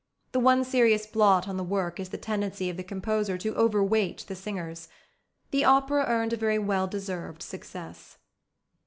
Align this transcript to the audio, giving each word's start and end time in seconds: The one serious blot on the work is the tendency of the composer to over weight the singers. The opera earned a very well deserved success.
The 0.31 0.39
one 0.39 0.63
serious 0.63 1.05
blot 1.05 1.47
on 1.47 1.57
the 1.57 1.63
work 1.63 1.99
is 1.99 2.09
the 2.09 2.17
tendency 2.17 2.71
of 2.71 2.75
the 2.77 2.83
composer 2.83 3.37
to 3.37 3.53
over 3.53 3.83
weight 3.83 4.25
the 4.27 4.33
singers. 4.33 4.87
The 5.51 5.63
opera 5.63 6.05
earned 6.07 6.33
a 6.33 6.37
very 6.37 6.57
well 6.57 6.87
deserved 6.87 7.43
success. 7.43 8.17